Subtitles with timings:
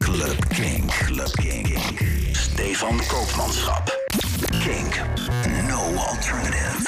[0.00, 0.90] Club Kink.
[0.90, 1.78] Club Kink.
[2.34, 3.90] Stefan Koopmanschap.
[4.62, 5.00] Kink.
[5.68, 6.86] No alternative.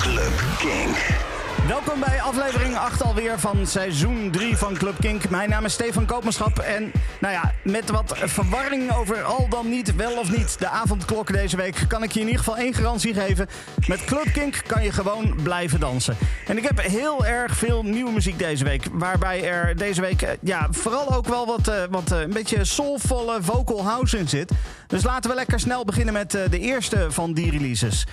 [0.00, 1.31] Club Kink.
[1.68, 5.28] Welkom bij aflevering 8 alweer van seizoen 3 van Club Kink.
[5.28, 6.58] Mijn naam is Stefan Koopmanschap.
[6.58, 11.32] En nou ja, met wat verwarring over al dan niet, wel of niet, de avondklok
[11.32, 11.84] deze week...
[11.88, 13.48] kan ik je in ieder geval één garantie geven.
[13.86, 16.16] Met Club Kink kan je gewoon blijven dansen.
[16.46, 18.86] En ik heb heel erg veel nieuwe muziek deze week.
[18.92, 22.64] Waarbij er deze week eh, ja, vooral ook wel wat, eh, wat eh, een beetje
[22.64, 24.52] soulvolle vocal house in zit.
[24.86, 28.06] Dus laten we lekker snel beginnen met de eerste van die releases.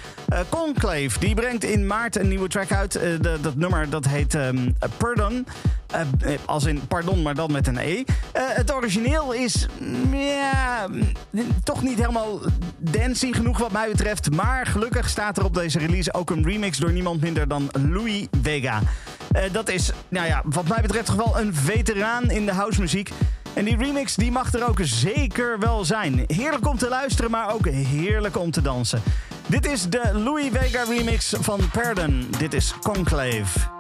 [0.50, 2.91] Conclave, die brengt in maart een nieuwe track uit.
[2.91, 5.45] de, dat nummer dat heet um, Pardon.
[6.25, 8.03] Uh, als in pardon, maar dan met een E.
[8.34, 10.88] Het origineel is mm, ja,
[11.63, 12.39] toch niet helemaal
[12.77, 14.31] dancing genoeg wat mij betreft.
[14.31, 18.27] Maar gelukkig staat er op deze release ook een remix door niemand minder dan Louis
[18.41, 18.81] Vega.
[19.52, 23.11] Dat is, nou ja, wat mij betreft toch wel een veteraan in de housemuziek.
[23.53, 26.23] En die remix die mag er ook zeker wel zijn.
[26.28, 29.02] Heerlijk om te luisteren, maar ook heerlijk om te dansen.
[29.47, 32.27] Dit is de Louis Vega remix van Pardon.
[32.38, 33.78] Dit is Conclave.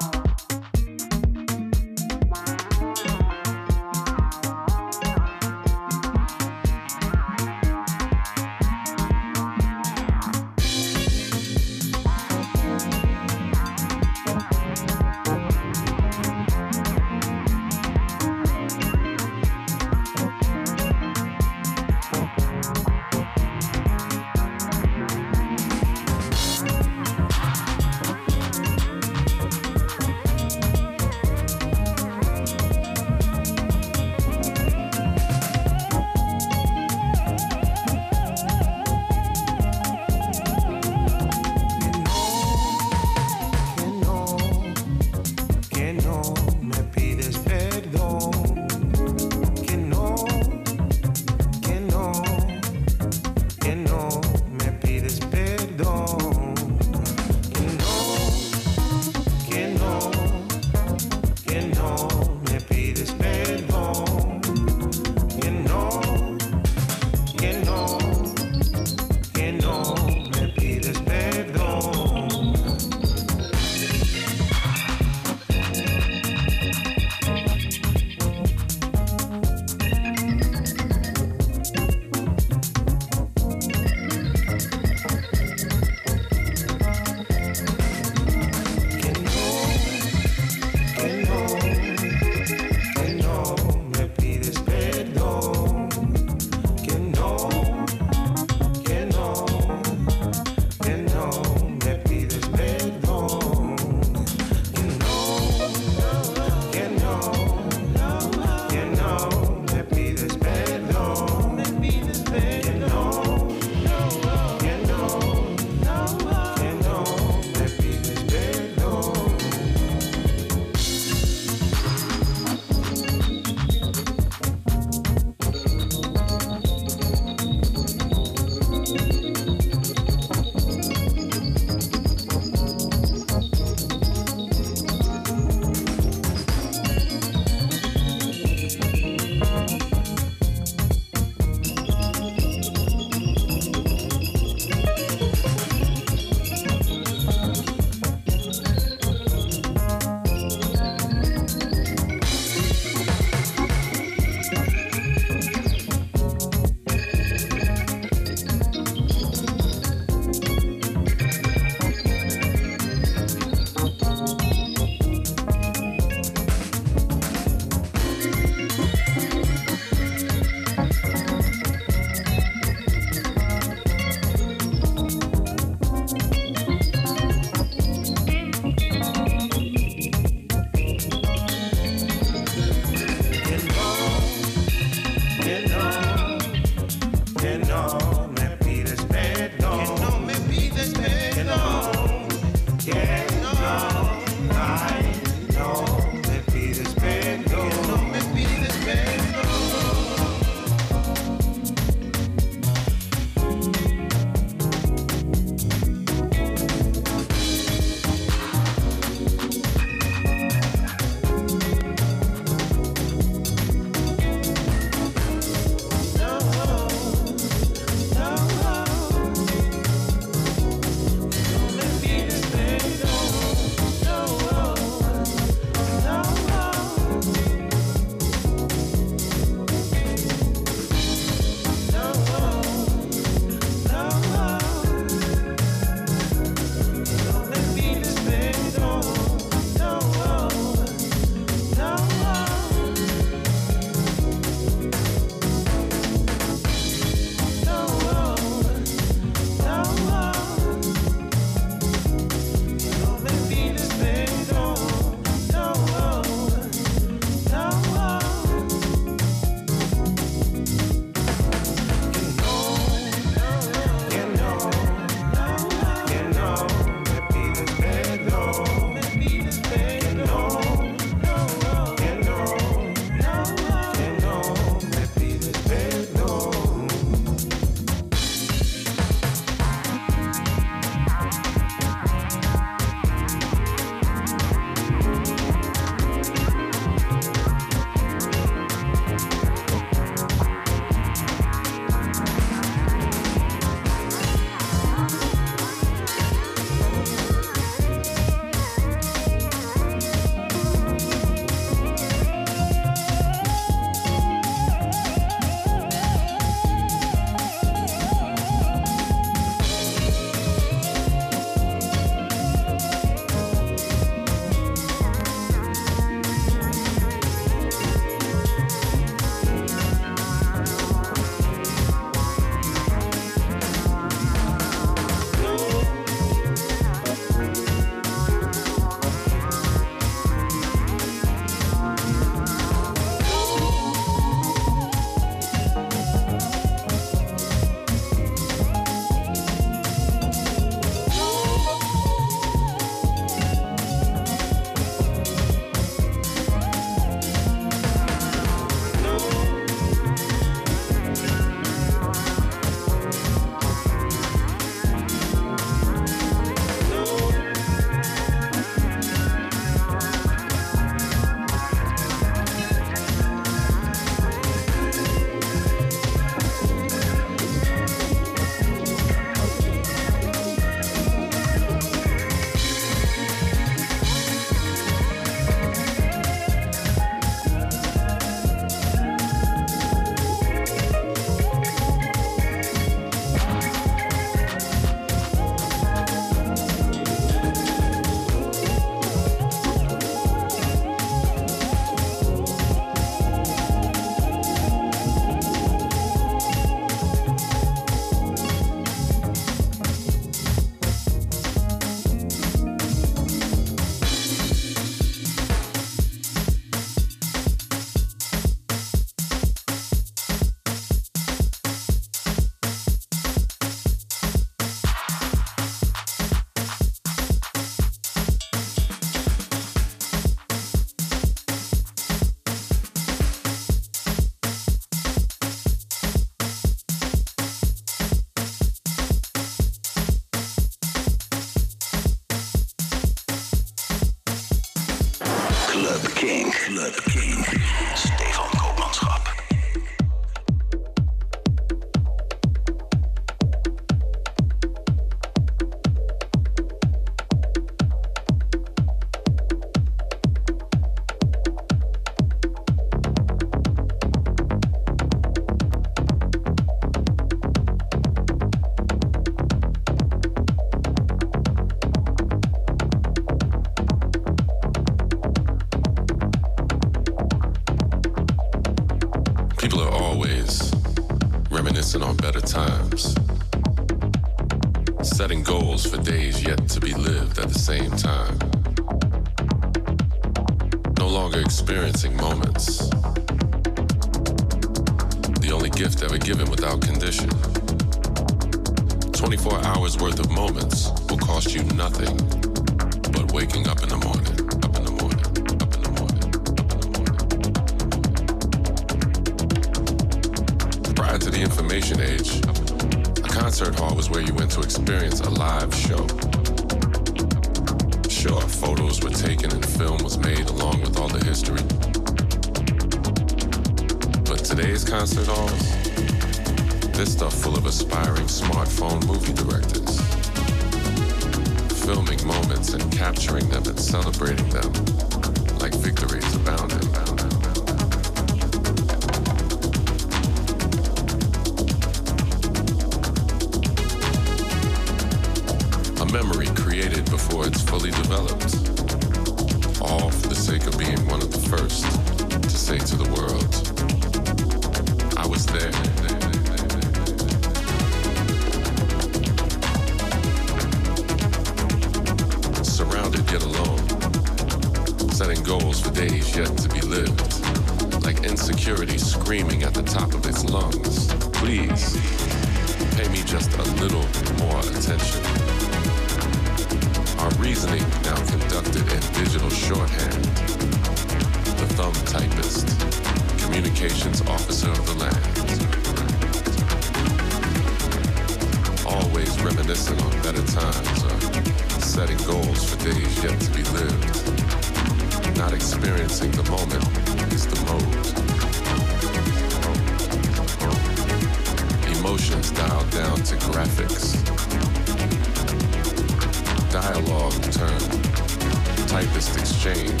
[599.32, 600.00] fast exchange.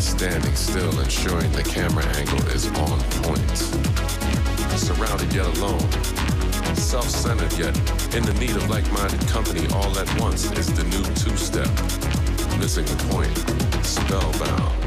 [0.00, 3.58] Standing still, ensuring the camera angle is on point.
[4.78, 5.80] Surrounded yet alone,
[6.74, 7.76] self centered yet
[8.14, 11.68] in the need of like minded company all at once is the new two step.
[12.58, 14.81] Missing the point, spellbound.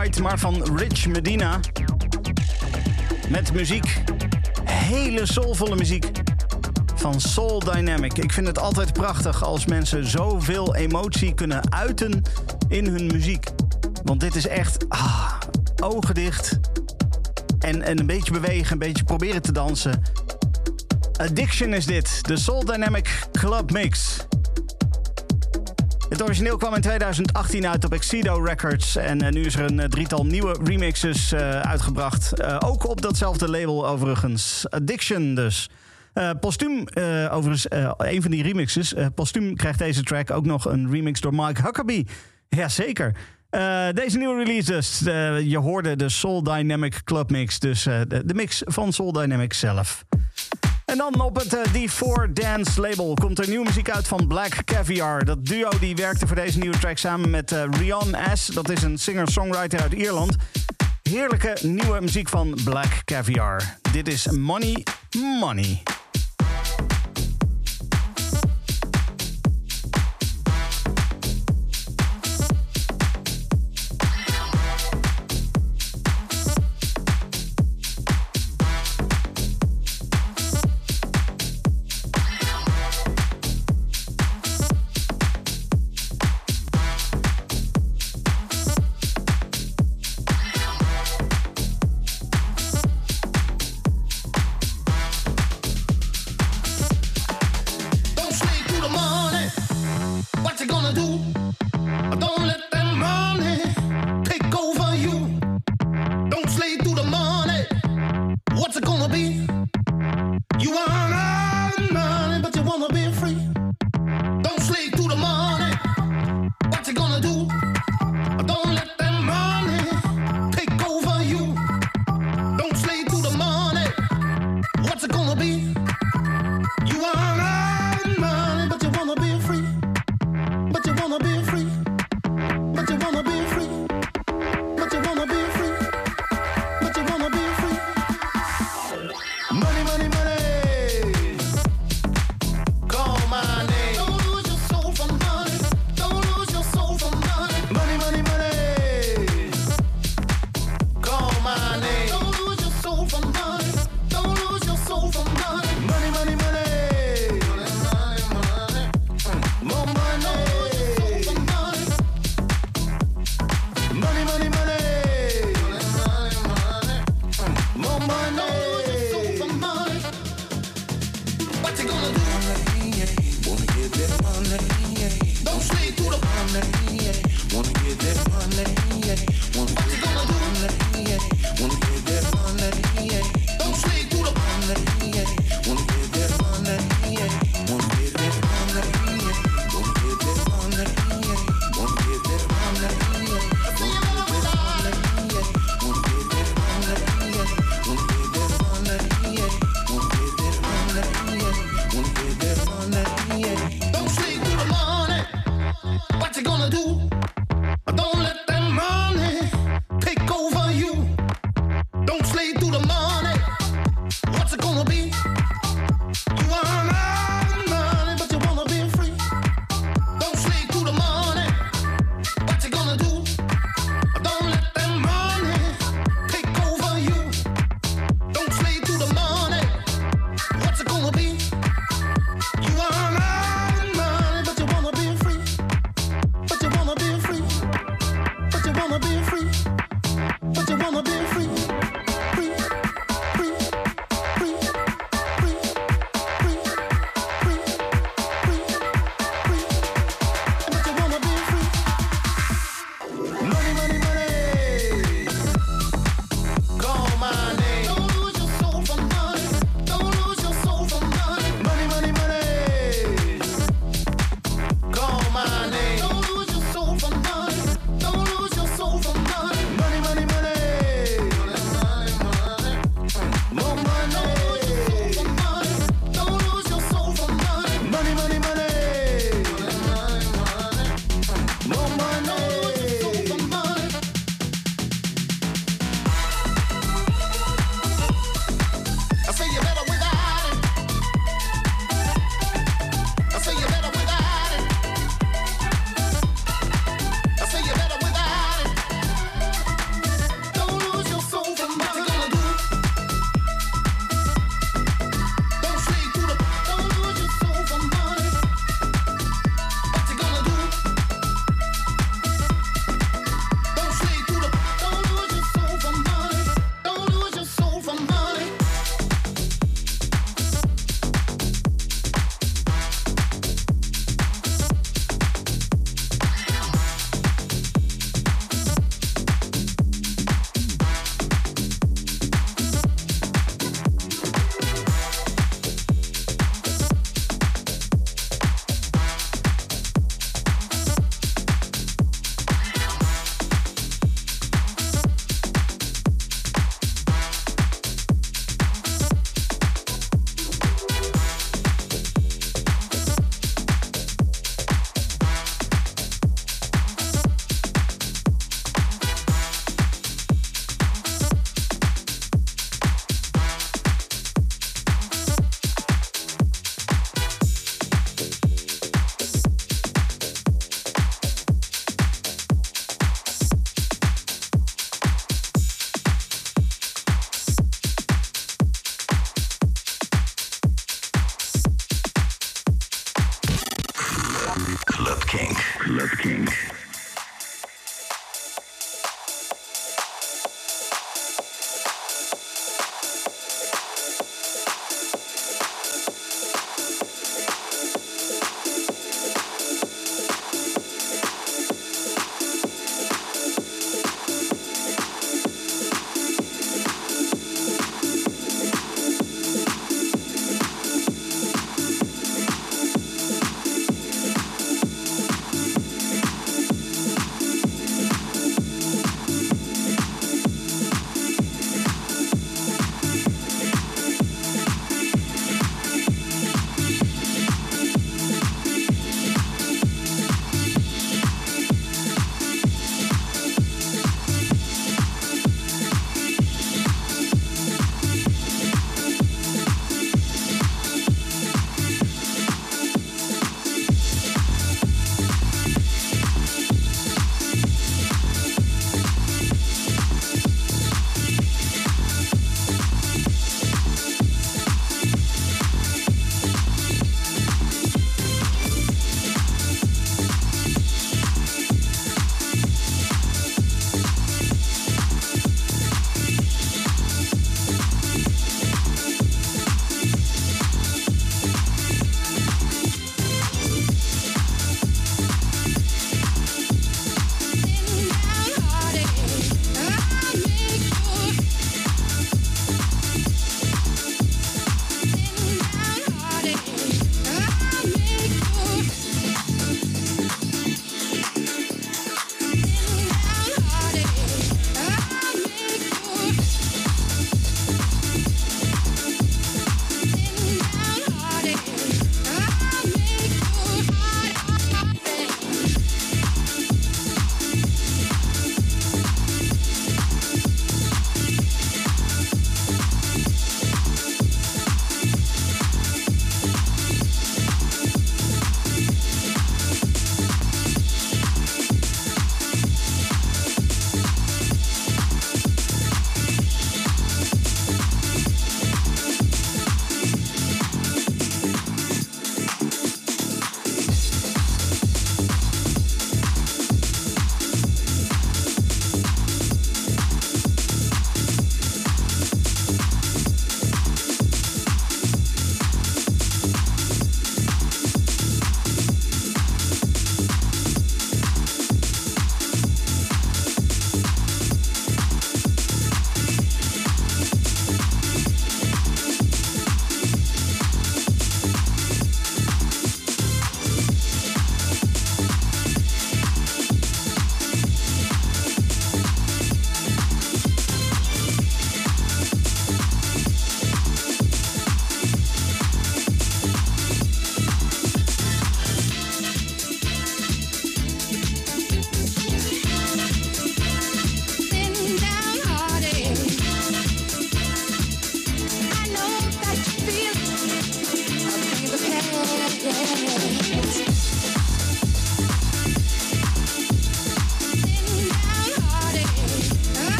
[0.00, 1.60] Maar van Rich Medina.
[3.28, 4.02] Met muziek.
[4.64, 6.10] Hele soulvolle muziek.
[6.94, 8.18] Van Soul Dynamic.
[8.18, 12.22] Ik vind het altijd prachtig als mensen zoveel emotie kunnen uiten
[12.68, 13.46] in hun muziek.
[14.04, 15.32] Want dit is echt ah,
[15.82, 16.58] ogen dicht.
[17.58, 20.02] En, en een beetje bewegen, een beetje proberen te dansen.
[21.16, 22.18] Addiction is dit.
[22.26, 24.26] De Soul Dynamic Club Mix.
[26.20, 28.96] Het origineel kwam in 2018 uit op Exido Records.
[28.96, 32.42] En uh, nu is er een uh, drietal nieuwe remixes uh, uitgebracht.
[32.62, 34.70] ook op datzelfde label overigens.
[34.70, 35.68] Addiction dus.
[36.40, 36.84] postuum,
[37.30, 38.94] overigens, een van die remixes.
[39.14, 42.06] postuum krijgt deze track ook nog een remix door Mike Huckabee.
[42.48, 43.16] Jazeker.
[43.94, 44.98] deze nieuwe release dus.
[45.50, 47.58] je hoorde de Soul Dynamic Club Mix.
[47.58, 50.04] Dus de, de mix van Soul Dynamic zelf.
[50.90, 54.64] En dan op het uh, D4 Dance label komt er nieuwe muziek uit van Black
[54.64, 55.24] Caviar.
[55.24, 58.46] Dat duo die werkte voor deze nieuwe track samen met uh, Rion S.
[58.46, 60.36] Dat is een singer-songwriter uit Ierland.
[61.02, 63.78] Heerlijke nieuwe muziek van Black Caviar.
[63.92, 64.84] Dit is Money
[65.40, 65.82] Money.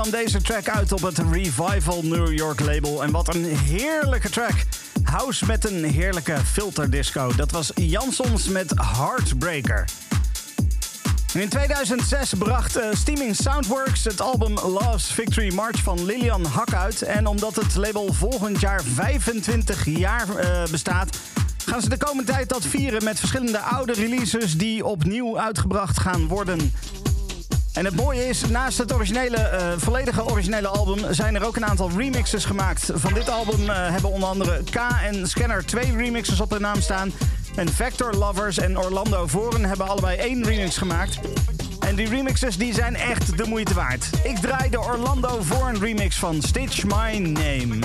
[0.00, 3.02] Kwam deze track uit op het Revival New York label.
[3.02, 4.54] En wat een heerlijke track.
[5.02, 7.34] House met een heerlijke filterdisco.
[7.36, 9.84] Dat was Jansons met Heartbreaker.
[11.34, 17.02] in 2006 bracht uh, Steaming Soundworks het album Love's Victory March van Lilian Hak uit.
[17.02, 21.18] En omdat het label volgend jaar 25 jaar uh, bestaat,
[21.66, 26.26] gaan ze de komende tijd dat vieren met verschillende oude releases die opnieuw uitgebracht gaan
[26.26, 26.72] worden.
[27.76, 31.66] En het mooie is, naast het originele, uh, volledige originele album zijn er ook een
[31.66, 32.90] aantal remixes gemaakt.
[32.94, 36.80] Van dit album uh, hebben onder andere K en Scanner twee remixes op de naam
[36.80, 37.12] staan.
[37.56, 41.18] En Vector Lovers en Orlando Voren hebben allebei één remix gemaakt.
[41.80, 44.10] En die remixes die zijn echt de moeite waard.
[44.22, 47.78] Ik draai de Orlando Voren remix van Stitch My Name.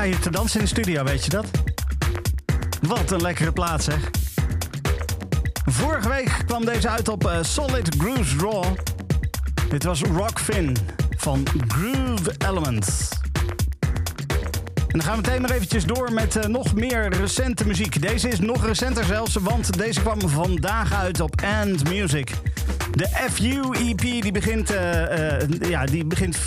[0.00, 1.46] Sta hier te dansen in de studio, weet je dat?
[2.82, 4.10] Wat een lekkere plaats, zeg.
[5.64, 8.64] Vorige week kwam deze uit op uh, Solid Grooves Raw.
[9.68, 10.76] Dit was Rockfin
[11.16, 13.08] van Groove Elements.
[14.76, 18.02] En dan gaan we meteen maar eventjes door met uh, nog meer recente muziek.
[18.02, 22.30] Deze is nog recenter zelfs, want deze kwam vandaag uit op And Music.
[22.94, 26.38] De FU EP die begint, uh, ja, die begint,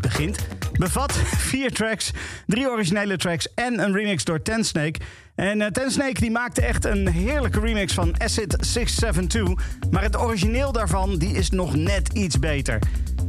[0.00, 0.38] begint,
[0.78, 2.10] bevat vier tracks,
[2.46, 5.00] drie originele tracks en een remix door Ten Snake.
[5.34, 10.18] En uh, Ten Snake die maakte echt een heerlijke remix van Acid 672, maar het
[10.18, 12.78] origineel daarvan die is nog net iets beter.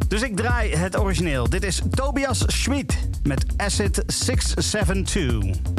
[0.08, 1.50] Dus ik draai het origineel.
[1.50, 5.73] Dit is Tobias Schmid met Acid 672.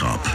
[0.00, 0.29] Koopmanschap.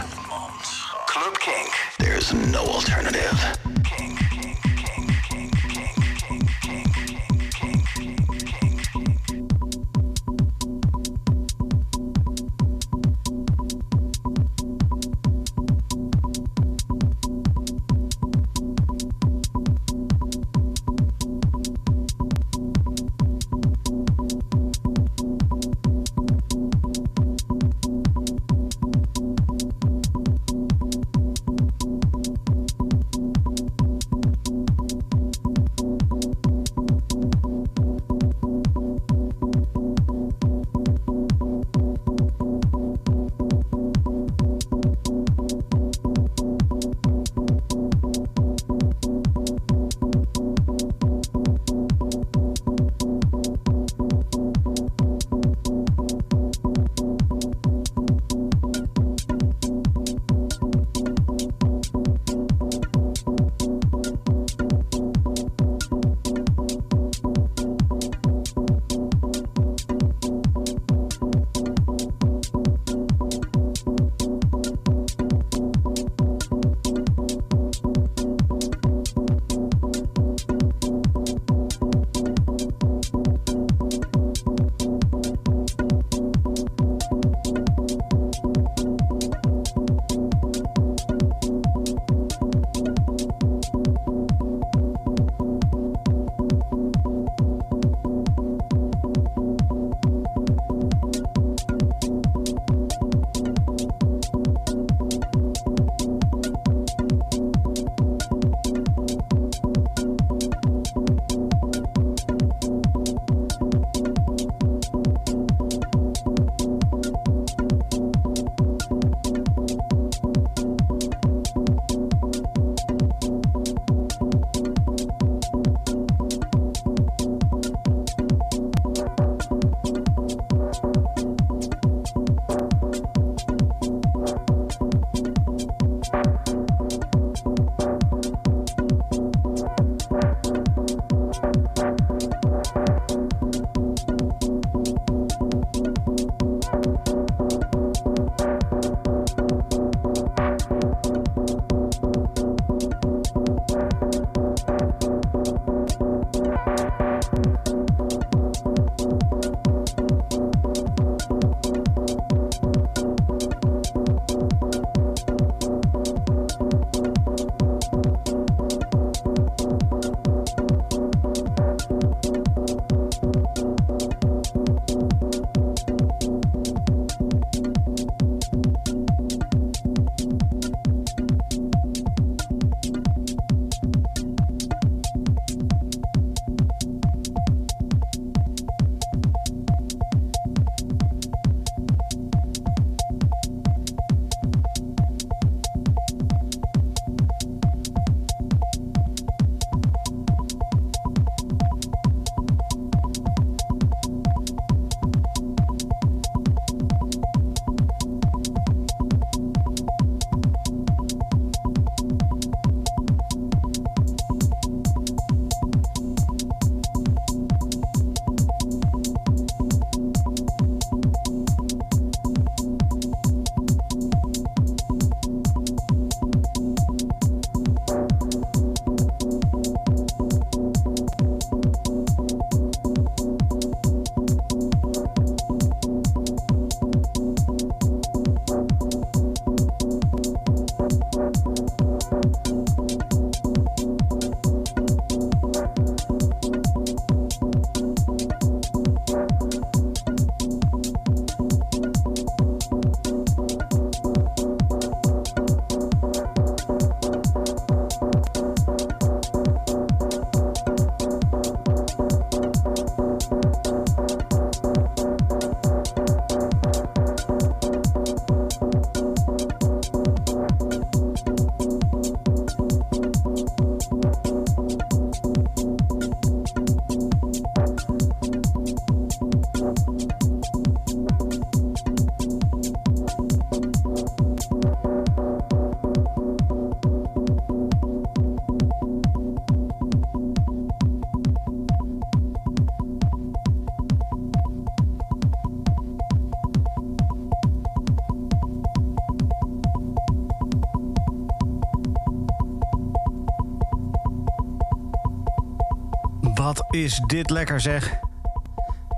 [306.56, 307.98] Wat is dit lekker zeg.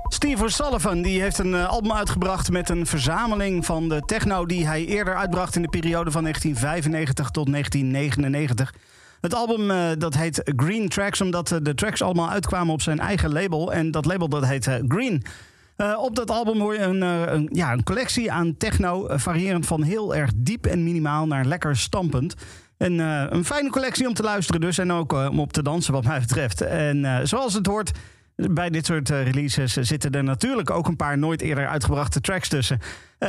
[0.07, 4.67] Steve O'Sullivan die heeft een eh, album uitgebracht met een verzameling van de techno die
[4.67, 8.73] hij eerder uitbracht in de periode van 1995 tot 1999.
[9.21, 13.31] Het album uh, dat heet Green Tracks omdat de tracks allemaal uitkwamen op zijn eigen
[13.31, 15.23] label en dat label dat heet Green.
[15.97, 20.15] Op dat album hoor je een, een, ja, een collectie aan techno, variërend van heel
[20.15, 22.35] erg diep en minimaal naar lekker stampend.
[22.79, 25.63] En, uh, een fijne collectie om te luisteren dus en ook uh, om op te
[25.63, 26.61] dansen wat mij betreft.
[26.61, 27.91] En uh, zoals het hoort
[28.35, 32.79] bij dit soort releases zitten er natuurlijk ook een paar nooit eerder uitgebrachte tracks tussen.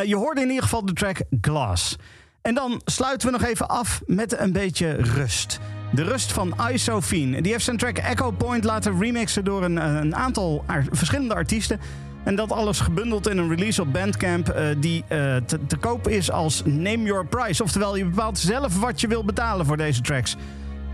[0.05, 1.97] je hoorde in ieder geval de track Glass.
[2.43, 5.61] En dan sluiten we nog even af met een beetje rust.
[5.93, 7.43] De rust van Isophine.
[7.43, 11.81] Die heeft zijn track Echo Point laten remixen door een, een aantal verschillende artiesten.
[12.25, 16.31] En dat alles gebundeld in een release op Bandcamp uh, die uh, te, koop is
[16.31, 17.63] als Name Your Price.
[17.63, 20.37] Oftewel, je bepaalt zelf wat je wil betalen voor deze tracks.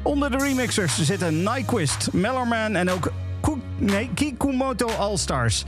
[0.03, 3.13] Onder de remixers zitten Nyquist, Mellerman en ook
[3.79, 5.65] nee, Kikumoto All Stars.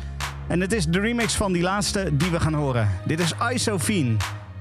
[0.47, 2.89] En het is de remix van die laatste die we gaan horen.
[3.05, 4.17] Dit is Isophine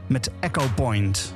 [0.07, 1.33] met Echo Point.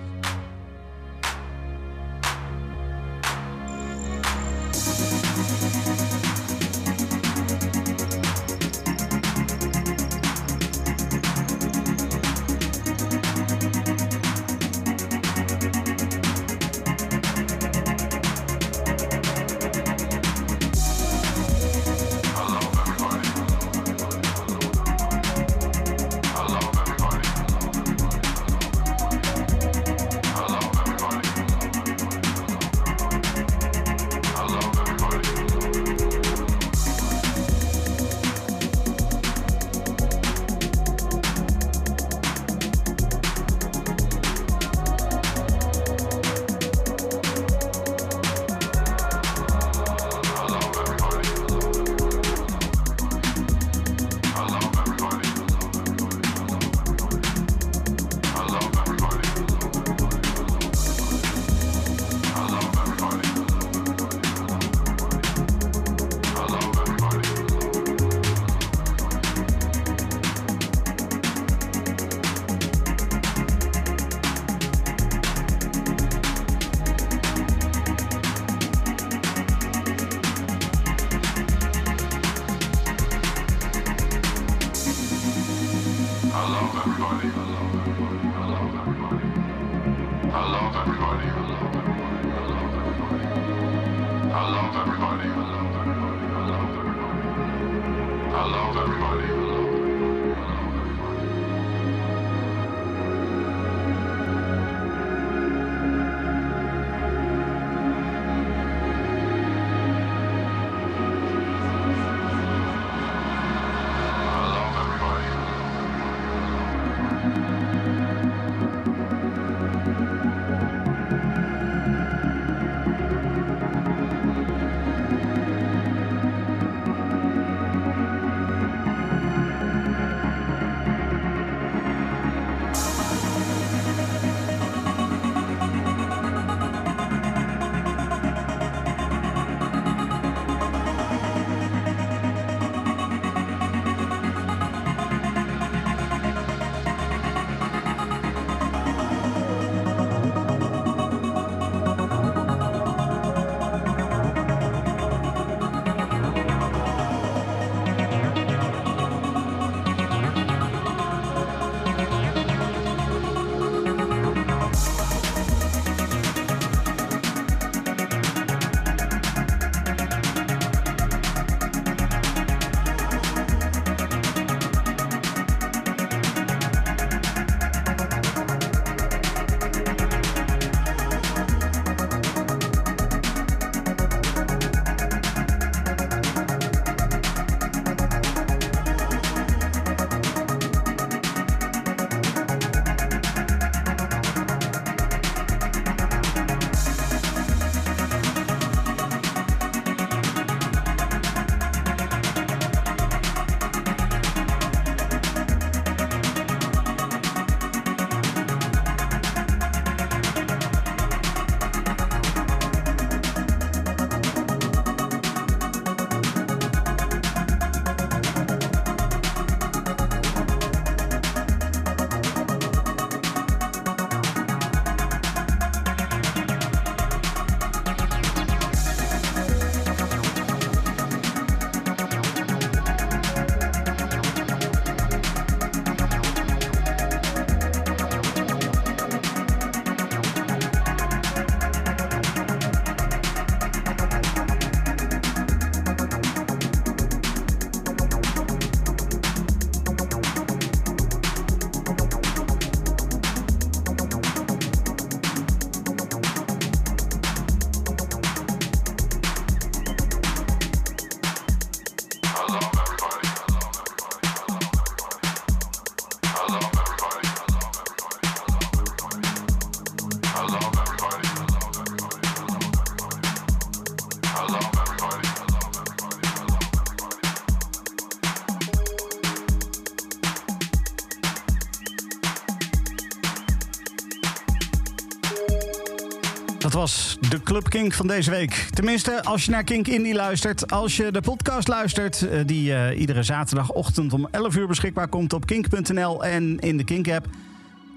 [286.81, 288.67] Was de Club Kink van deze week.
[288.73, 290.71] Tenminste, als je naar Kink Indie luistert.
[290.71, 295.33] Als je de podcast luistert, eh, die uh, iedere zaterdagochtend om 11 uur beschikbaar komt
[295.33, 297.25] op kink.nl en in de Kink-app.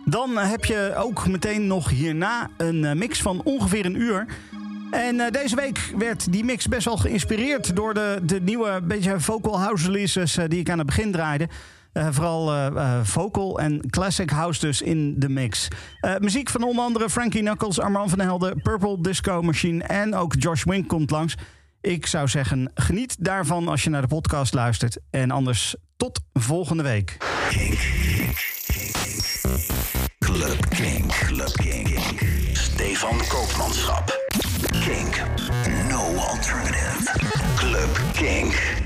[0.04, 4.26] Dan heb je ook meteen nog hierna een eh, mix van ongeveer een uur.
[4.90, 9.60] En deze week werd die mix best wel geïnspireerd door de, de nieuwe beetje vocal
[9.60, 11.48] house releases die ik aan het begin draaide.
[11.94, 15.68] Uh, vooral uh, vocal en classic house dus in de mix.
[16.18, 20.64] muziek van onder andere Frankie Knuckles, Armand van Helden, Purple Disco Machine en ook Josh
[20.64, 21.34] Wink komt langs.
[21.80, 24.98] Ik zou zeggen, geniet daarvan als je naar de podcast luistert.
[25.10, 27.16] En anders tot volgende week.
[30.18, 31.98] Club Kink, Club Kink.
[32.52, 34.22] Stefan Koopmanschap.
[35.88, 37.18] No alternative.
[37.56, 38.83] Club Kink.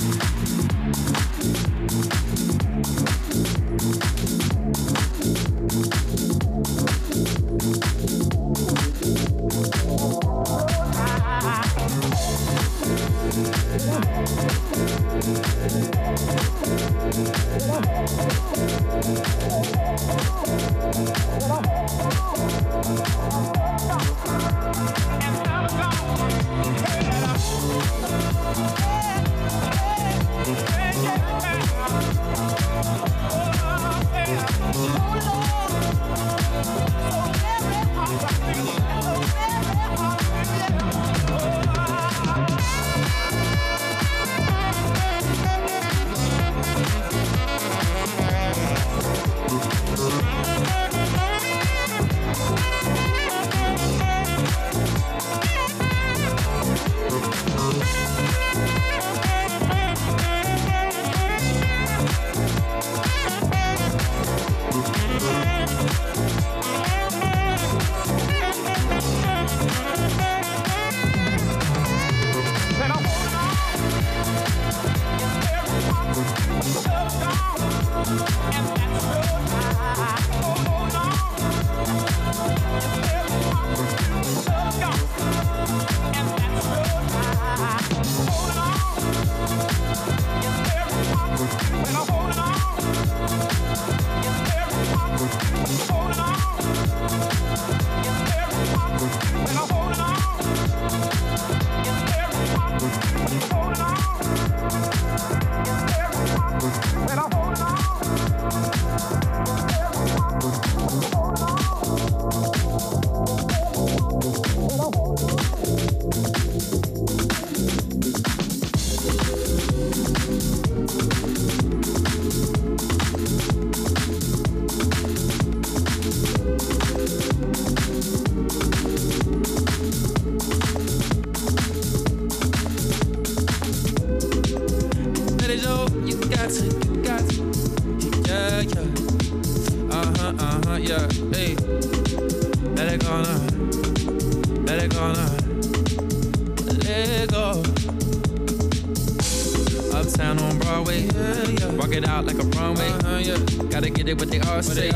[0.00, 0.39] Mm-hmm.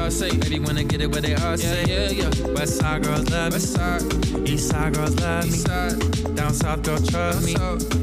[0.05, 0.28] All say.
[0.28, 0.36] They all say.
[0.39, 1.85] Baby, wanna get it what they all say.
[1.89, 2.47] Yeah, yeah, yeah.
[2.52, 3.56] West side girls love me.
[3.56, 4.02] West side.
[4.48, 5.74] East side girls love East me.
[6.35, 7.56] Down south, girl, trust me.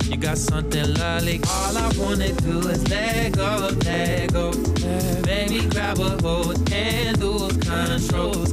[0.09, 1.39] You got something lovely.
[1.47, 4.51] All I wanna do is let go, let go.
[5.23, 8.45] Baby, grab a hold and lose control.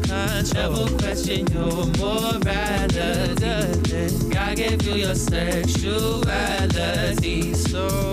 [0.54, 4.08] Never question your morality.
[4.28, 8.12] God gave you your sexuality, so.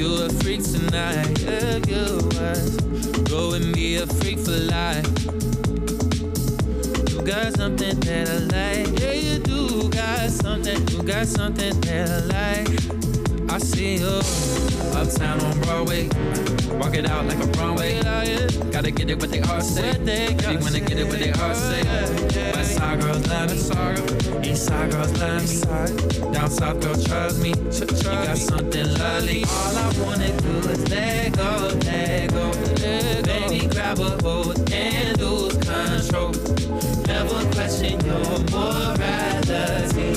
[0.00, 2.76] You a freak tonight, if you was,
[3.28, 5.06] go be a freak for life.
[7.10, 12.08] You got something that I like, yeah, you do got something, you got something that
[12.08, 13.52] I like.
[13.52, 14.22] I see you
[14.96, 16.59] uptown on Broadway.
[16.80, 18.00] Walk it out like a runway.
[18.72, 19.98] Gotta get it what they all say.
[19.98, 21.82] Baby, wanna get it what they all say.
[22.54, 23.56] West side girls love me.
[24.50, 25.60] East side girls love me.
[26.32, 27.50] Down south girl trust me.
[27.50, 29.44] You got something lovely.
[29.44, 32.50] All I wanna do is let go, let go.
[33.24, 36.32] Baby, grab a hold and lose control.
[37.06, 40.14] Never question your morality.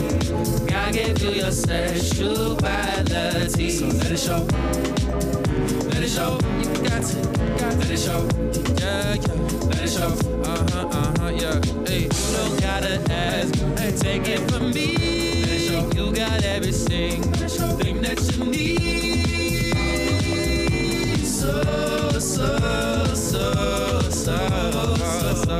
[0.65, 3.69] God gave you your sexuality.
[3.69, 4.47] So let it show.
[6.03, 6.35] Let it show.
[6.59, 7.15] You got to,
[7.57, 8.27] got to let it show.
[8.75, 9.35] Yeah, yeah.
[9.69, 10.11] Let it show.
[10.43, 11.61] Uh huh, uh huh, yeah.
[11.87, 13.55] Hey, you don't gotta ask.
[13.79, 14.97] Hey, take it from me.
[14.97, 15.89] Let it show.
[15.95, 17.23] You got everything.
[17.23, 18.83] Thing that you need.
[21.25, 21.63] So,
[22.19, 22.57] so,
[23.15, 24.37] so, so,
[25.45, 25.55] so.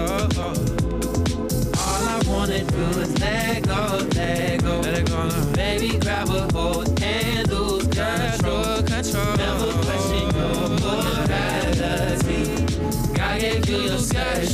[1.78, 4.82] All I wanna do is let go, let go.
[4.82, 5.30] Let it go.
[5.54, 8.43] Baby, grab a hold and lose control.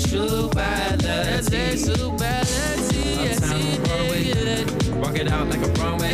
[0.10, 1.44] Sexuality.
[1.44, 4.95] Sexuality, yes, he did.
[4.95, 6.14] Walk it out like a runway.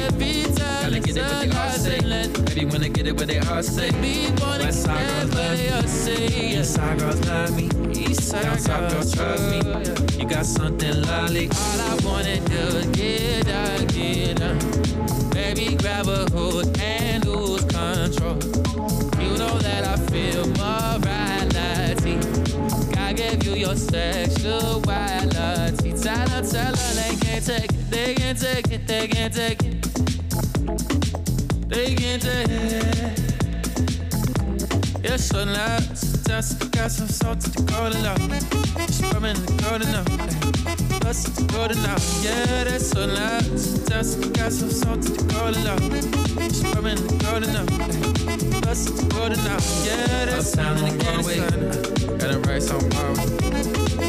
[0.81, 1.99] Gotta get it what they all say.
[2.43, 3.91] Baby, wanna get it what they all say.
[4.59, 6.31] West side girls love me.
[6.31, 7.69] East side girls love me.
[8.35, 10.19] Down south girls trust me.
[10.19, 11.47] You got something lovely.
[11.47, 12.39] All I wanna
[12.89, 14.59] get down, get down.
[15.30, 18.35] Baby, grab a hold and lose control.
[19.22, 21.14] You know that I feel morality.
[23.26, 25.93] Gave you your sexuality.
[25.93, 29.64] Tell her, tell her they can't take it, they can't take it, they can't take
[29.64, 29.81] it.
[31.68, 33.19] They can't take it.
[35.03, 36.22] You're so nice.
[36.27, 37.64] Just got some salt to the
[39.26, 40.03] in the golden now.
[40.99, 41.97] Bust the golden now.
[42.22, 43.80] Yeah, that's so nice.
[43.89, 45.11] Just got some salt to
[45.64, 45.80] the.
[46.53, 47.65] Swimming in the golden now.
[48.61, 49.57] Bust the golden now.
[49.84, 51.94] Yeah, that's so nice.
[52.26, 53.14] Gotta write some more.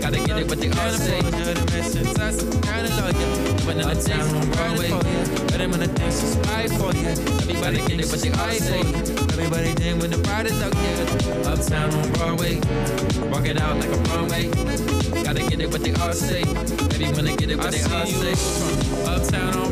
[0.01, 1.20] Gotta get it what they all say.
[1.20, 3.66] Kind of love you.
[3.66, 4.88] When the town on Broadway.
[5.52, 7.12] But I'm gonna think she's right for you.
[7.44, 8.80] Everybody get it what they all say.
[9.36, 10.74] Everybody did when the bride is out.
[11.44, 12.55] Uptown on Broadway.
[13.28, 14.48] Walk it out like a runway.
[15.22, 16.43] Gotta get it what they all say.
[16.88, 18.32] Baby, wanna get it what they all say.
[19.05, 19.65] Uptown on.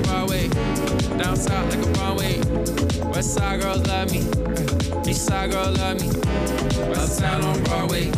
[1.25, 2.39] Down south like a runway.
[3.09, 4.19] West side girls love me.
[5.11, 6.09] East side girls love me.
[6.93, 8.13] Uptown on Broadway.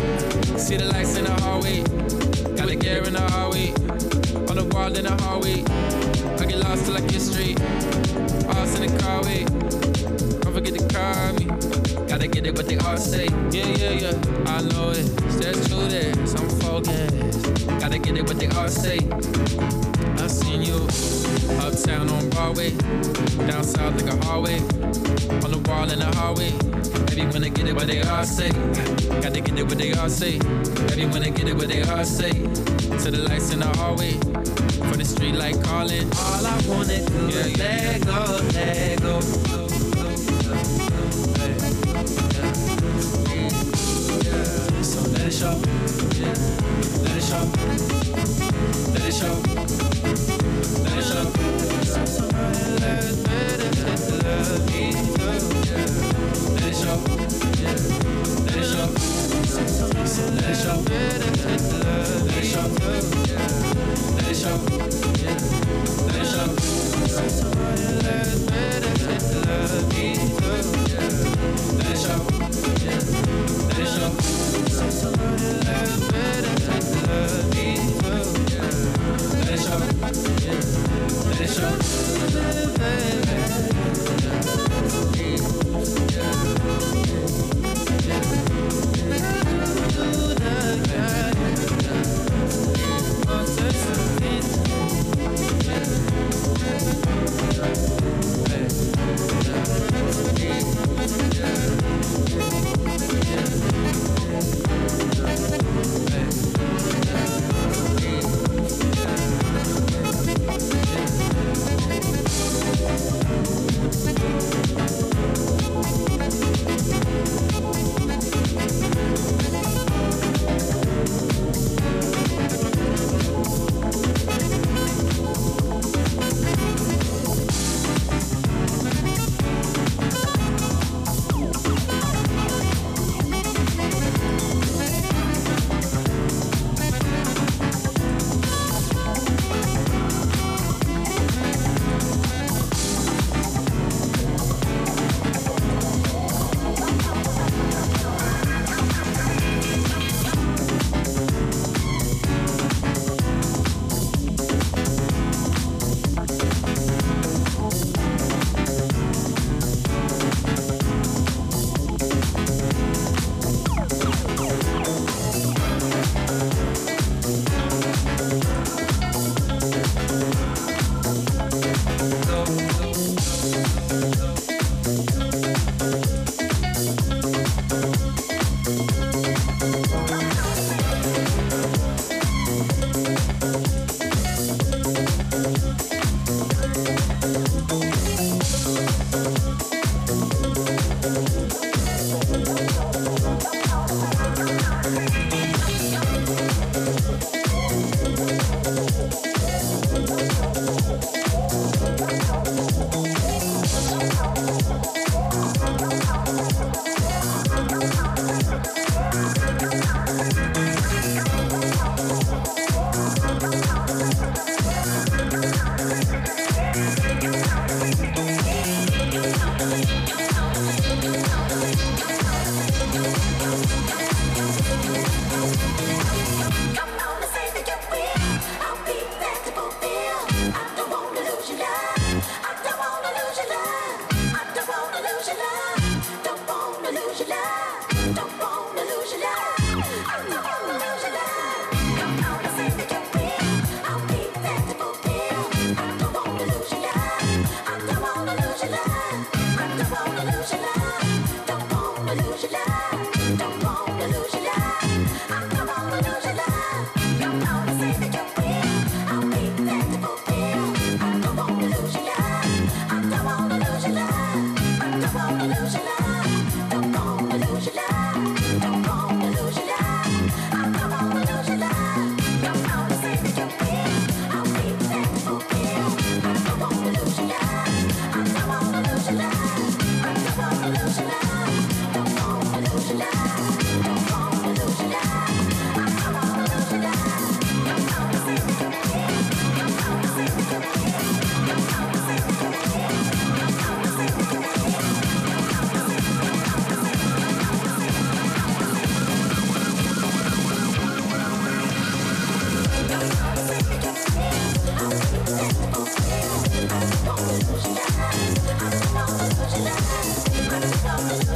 [0.58, 1.82] See the lights in the hallway.
[2.56, 3.70] Got the gear in the hallway.
[4.50, 5.62] On the wall in the hallway.
[6.42, 7.60] I get lost till I get straight.
[8.50, 9.44] All in the car way.
[10.40, 11.44] Don't forget to call me.
[12.08, 13.26] Gotta get it what they all say.
[13.52, 14.50] Yeah, yeah, yeah.
[14.50, 15.06] I know it.
[15.40, 16.12] That's true there.
[16.26, 17.12] Some focus.
[17.78, 18.98] Gotta get it what they all say.
[20.56, 22.70] I seen you uptown on Broadway,
[23.46, 24.58] down south like a hallway,
[25.44, 26.50] on the wall in the hallway.
[27.06, 28.48] Baby, wanna get it what they all say.
[29.20, 30.38] Gotta get it what they all say.
[30.88, 32.30] Baby, wanna get it what they all say.
[32.32, 34.12] To the lights in the hallway,
[34.88, 36.10] for the street light calling.
[36.16, 37.66] All I wanna do Yeah, is yeah.
[37.66, 39.20] let go, let go.
[44.82, 45.60] So let it show.
[46.16, 46.32] Show.
[47.02, 47.44] Let it show.
[48.92, 50.35] Let it show.
[77.06, 77.55] Let
[81.46, 83.45] Deixou tudo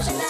[0.02, 0.29] Shut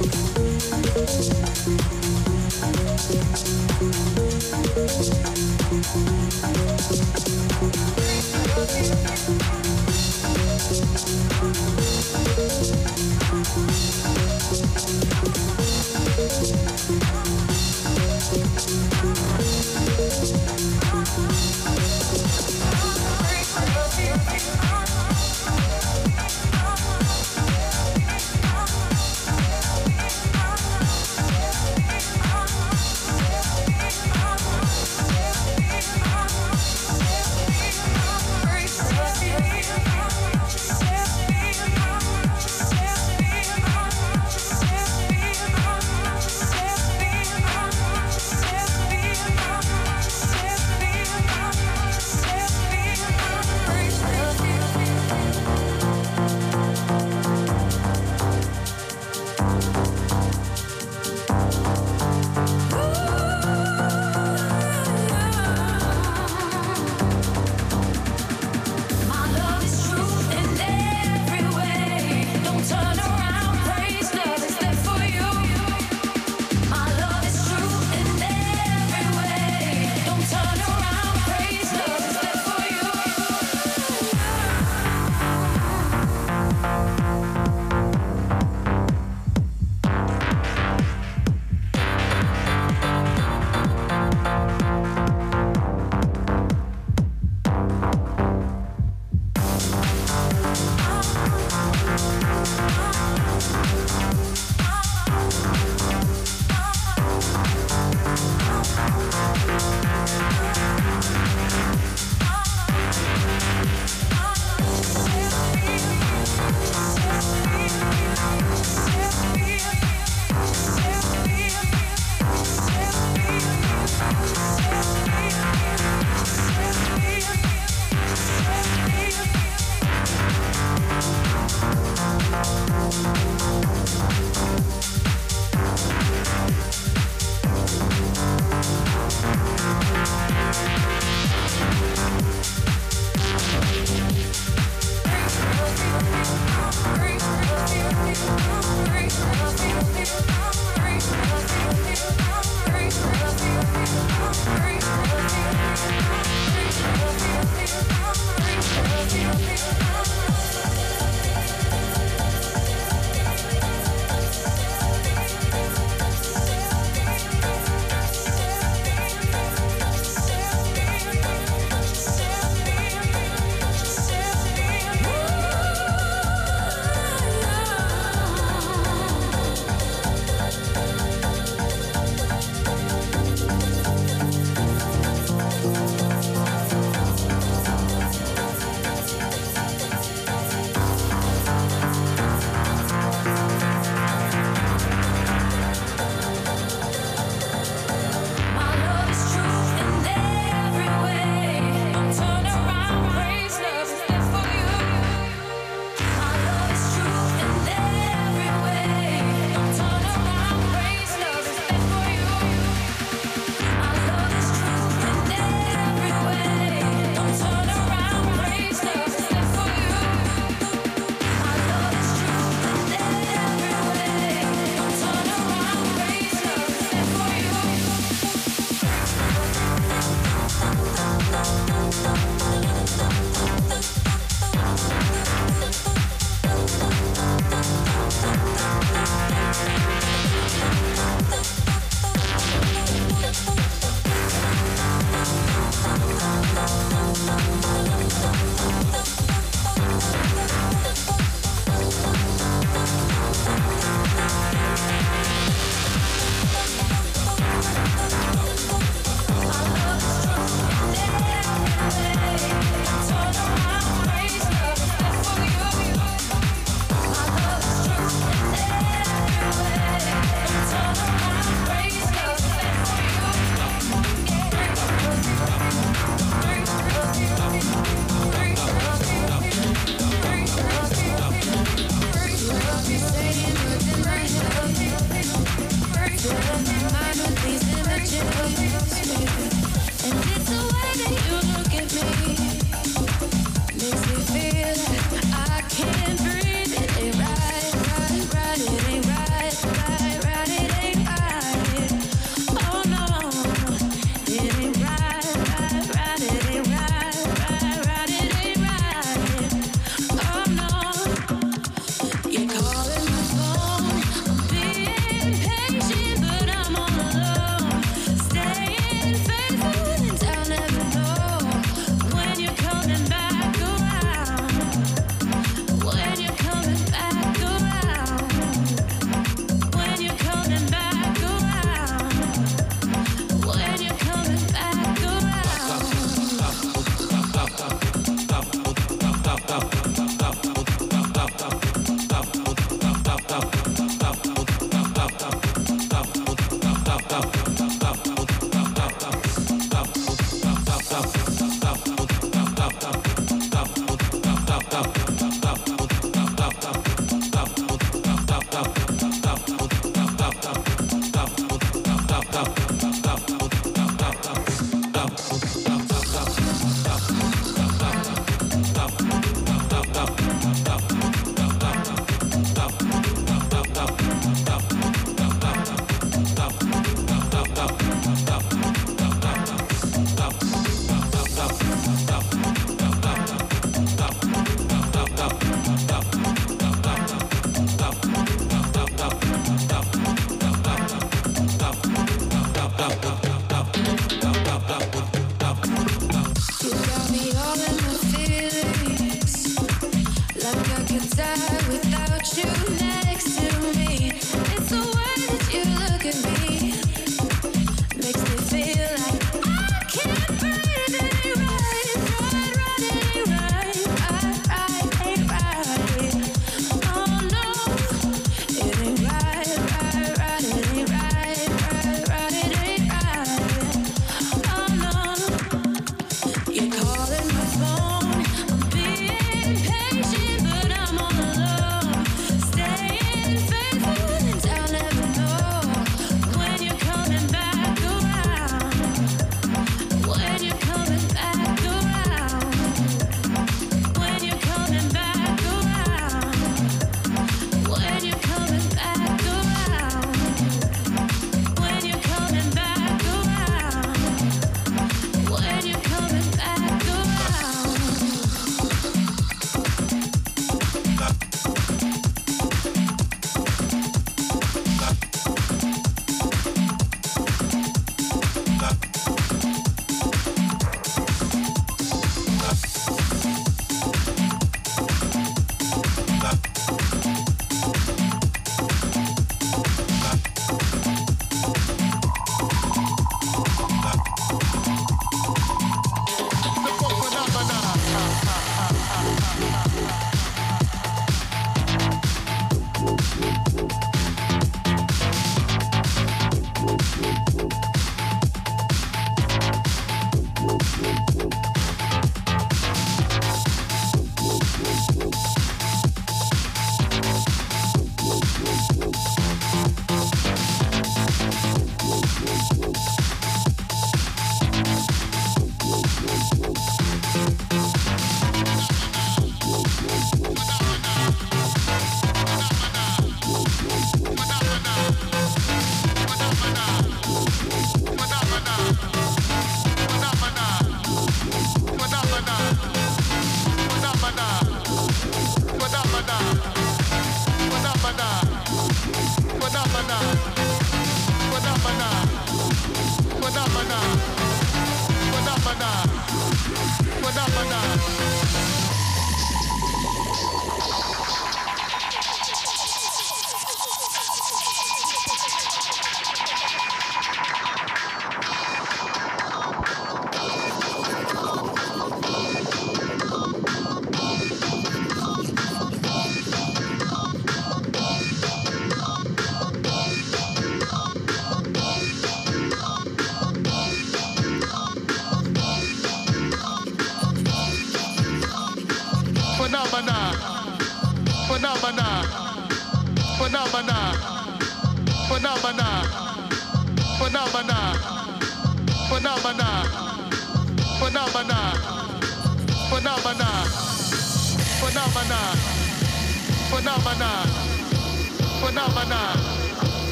[0.00, 0.17] Thank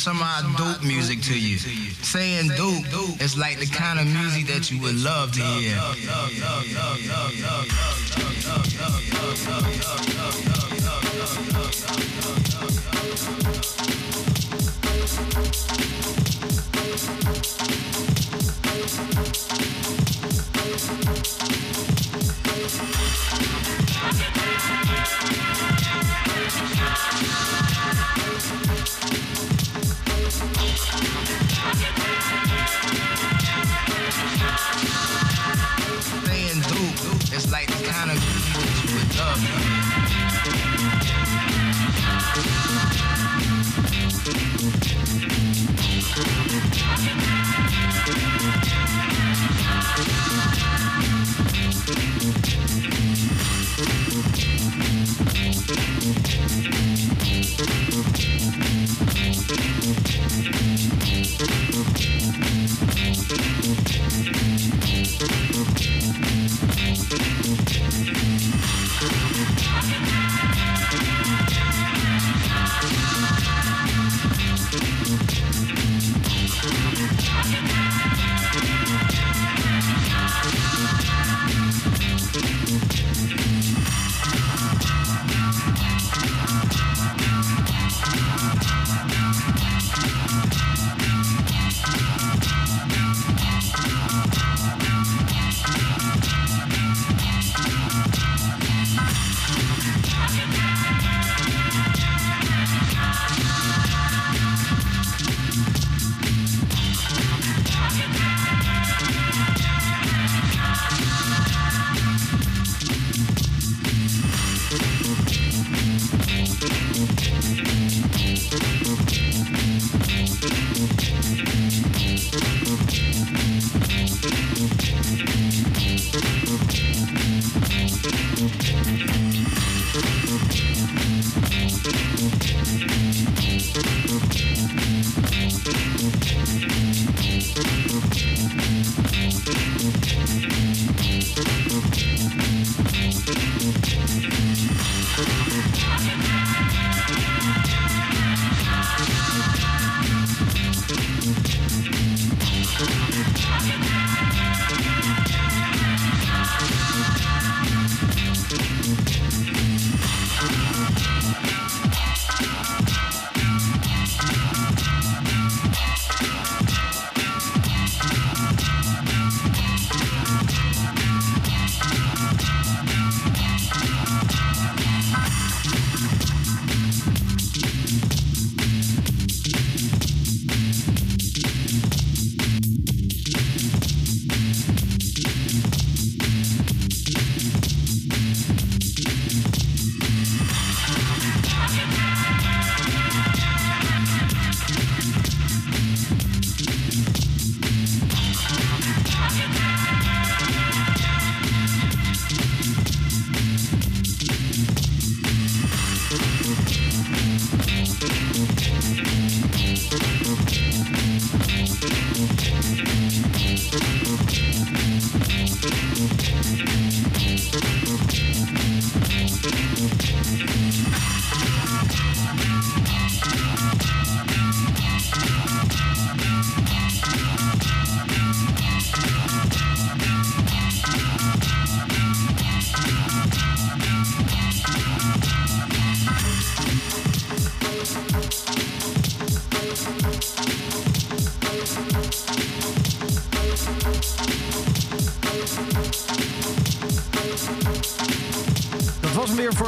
[0.00, 1.58] some of our dope music to you.
[1.58, 5.76] Saying dope is like the kind of music that you would love to hear.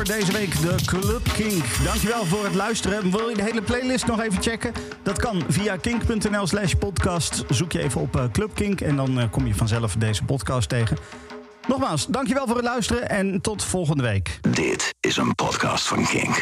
[0.07, 1.65] Deze week, de Club Kink.
[1.85, 3.11] Dankjewel voor het luisteren.
[3.11, 4.73] Wil je de hele playlist nog even checken?
[5.03, 7.45] Dat kan via kink.nl slash podcast.
[7.49, 10.69] Zoek je even op eh, Club Kink en dan eh, kom je vanzelf deze podcast
[10.69, 10.97] tegen.
[11.67, 14.39] Nogmaals, dankjewel voor het luisteren en tot volgende week.
[14.51, 16.41] Dit is een podcast van Kink.